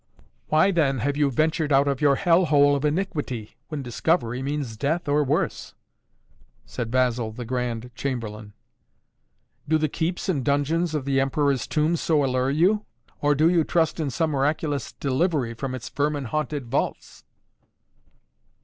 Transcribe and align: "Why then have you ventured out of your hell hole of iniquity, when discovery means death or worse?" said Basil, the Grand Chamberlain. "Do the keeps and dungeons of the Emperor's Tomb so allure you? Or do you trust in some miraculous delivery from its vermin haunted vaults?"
"Why 0.47 0.71
then 0.71 0.97
have 1.01 1.15
you 1.15 1.29
ventured 1.29 1.71
out 1.71 1.87
of 1.87 2.01
your 2.01 2.15
hell 2.15 2.45
hole 2.45 2.75
of 2.75 2.83
iniquity, 2.83 3.55
when 3.67 3.83
discovery 3.83 4.41
means 4.41 4.75
death 4.75 5.07
or 5.07 5.23
worse?" 5.23 5.75
said 6.65 6.89
Basil, 6.89 7.31
the 7.31 7.45
Grand 7.45 7.91
Chamberlain. 7.93 8.53
"Do 9.67 9.77
the 9.77 9.87
keeps 9.87 10.27
and 10.27 10.43
dungeons 10.43 10.95
of 10.95 11.05
the 11.05 11.19
Emperor's 11.21 11.67
Tomb 11.67 11.95
so 11.97 12.25
allure 12.25 12.49
you? 12.49 12.83
Or 13.21 13.35
do 13.35 13.47
you 13.47 13.63
trust 13.63 13.99
in 13.99 14.09
some 14.09 14.31
miraculous 14.31 14.91
delivery 14.93 15.53
from 15.53 15.75
its 15.75 15.87
vermin 15.87 16.25
haunted 16.25 16.65
vaults?" 16.65 17.23